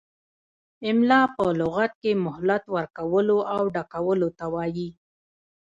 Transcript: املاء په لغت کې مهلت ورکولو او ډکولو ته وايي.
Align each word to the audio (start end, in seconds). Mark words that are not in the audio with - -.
املاء 0.89 1.25
په 1.35 1.45
لغت 1.59 1.91
کې 2.01 2.11
مهلت 2.25 2.63
ورکولو 2.75 3.37
او 3.53 3.61
ډکولو 3.75 4.27
ته 4.37 4.45
وايي. 4.53 4.89